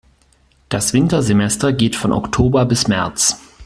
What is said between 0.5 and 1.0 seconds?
Das